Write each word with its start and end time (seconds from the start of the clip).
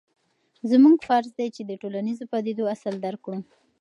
زموږ 0.71 0.97
فرض 1.07 1.29
دی 1.39 1.47
چې 1.55 1.61
د 1.65 1.71
ټولنیزو 1.81 2.23
پدیدو 2.31 2.63
اصل 2.75 2.93
درک 3.03 3.19
کړو. 3.25 3.39